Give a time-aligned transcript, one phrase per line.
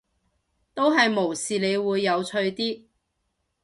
[0.73, 2.85] 都係無視你會有趣啲